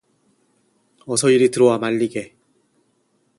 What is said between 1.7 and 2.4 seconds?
말리게.